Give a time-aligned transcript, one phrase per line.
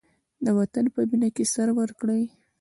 [0.45, 2.23] د وطن په مینه کې سر ورکړئ.